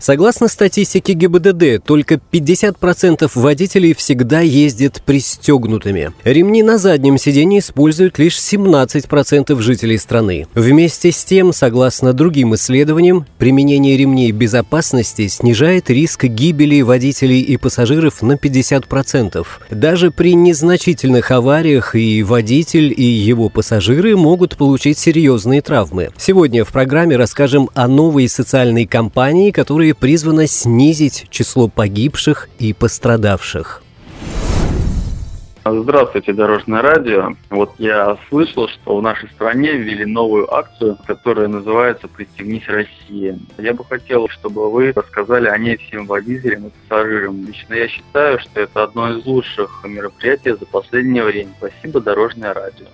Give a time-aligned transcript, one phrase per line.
[0.00, 6.12] Согласно статистике ГИБДД, только 50% водителей всегда ездят пристегнутыми.
[6.24, 10.46] Ремни на заднем сиденье используют лишь 17% жителей страны.
[10.54, 18.22] Вместе с тем, согласно другим исследованиям, применение ремней безопасности снижает риск гибели водителей и пассажиров
[18.22, 19.46] на 50%.
[19.70, 26.08] Даже при незначительных авариях и водитель, и его пассажиры могут получить серьезные травмы.
[26.16, 32.72] Сегодня в программе расскажем о новой социальной кампании, которая которые призвано снизить число погибших и
[32.72, 33.82] пострадавших.
[35.64, 37.34] Здравствуйте, Дорожное радио.
[37.50, 43.38] Вот я слышал, что в нашей стране ввели новую акцию, которая называется «Пристегнись Россия».
[43.58, 47.46] Я бы хотел, чтобы вы рассказали о ней всем водителям и пассажирам.
[47.46, 51.50] Лично я считаю, что это одно из лучших мероприятий за последнее время.
[51.58, 52.86] Спасибо, Дорожное радио.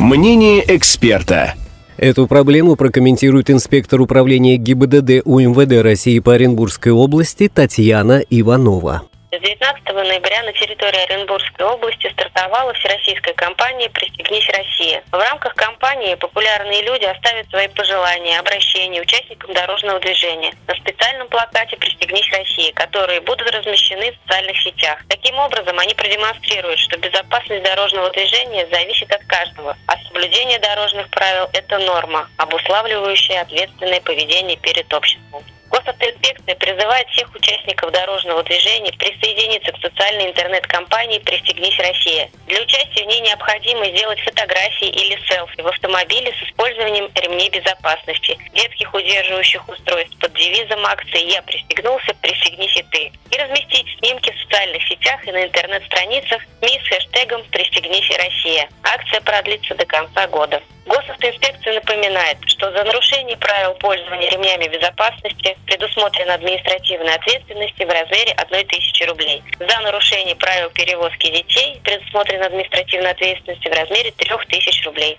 [0.00, 1.54] Мнение эксперта.
[1.96, 9.02] Эту проблему прокомментирует инспектор управления ГИБДД УМВД России по Оренбургской области Татьяна Иванова.
[9.32, 15.02] 19 ноября на территории Оренбургской области стартовала всероссийская кампания «Пристегнись Россия».
[15.10, 21.76] В рамках кампании популярные люди оставят свои пожелания, обращения участникам дорожного движения на специальном плакате
[21.76, 25.02] «Пристегнись Россия», которые будут размещены в социальных сетях.
[25.08, 31.50] Таким образом, они продемонстрируют, что безопасность дорожного движения зависит от каждого, а соблюдение дорожных правил–
[31.52, 35.42] это норма, обуславливающая ответственное поведение перед обществом.
[35.86, 42.28] Госавтоинспекция призывает всех участников дорожного движения присоединиться к социальной интернет-компании «Пристегнись, Россия».
[42.48, 48.36] Для участия в ней необходимо сделать фотографии или селфи в автомобиле с использованием ремней безопасности,
[48.52, 54.40] детских удерживающих устройств под девизом акции «Я пристегнулся, пристегнись и ты» и разместить снимки в
[54.42, 58.68] социальных сетях и на интернет-страницах СМИ с хэштегом «Пристегнись, Россия».
[58.82, 60.60] Акция продлится до конца года.
[60.86, 69.06] Госавтоинспекция напоминает, что за нарушение правил пользования ремнями безопасности предусмотрена административная ответственность в размере 1000
[69.06, 69.42] рублей.
[69.58, 75.18] За нарушение правил перевозки детей предусмотрена административная ответственность в размере 3000 рублей.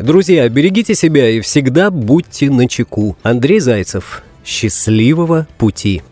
[0.00, 3.16] Друзья, берегите себя и всегда будьте начеку.
[3.22, 4.24] Андрей Зайцев.
[4.44, 6.02] Счастливого пути.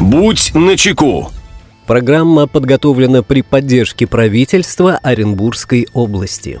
[0.00, 1.30] Будь начеку.
[1.86, 6.60] Программа подготовлена при поддержке правительства Оренбургской области.